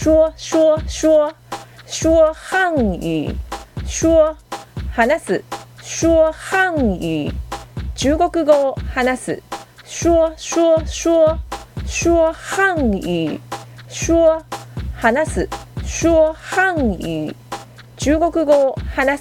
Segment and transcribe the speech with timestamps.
[0.00, 1.34] 说说说
[1.84, 2.72] 说汉
[3.02, 3.34] 语，
[3.84, 4.32] 说、
[4.94, 5.42] 話ナス、
[5.82, 7.32] 说汉语、
[7.96, 9.40] 中国語汉ナス、
[9.84, 11.36] 说说说
[11.84, 13.40] 说汉语、
[13.88, 14.40] 说、
[14.96, 15.24] 話ナ
[15.84, 17.34] 说汉语、
[17.96, 19.18] 中国語汉ナ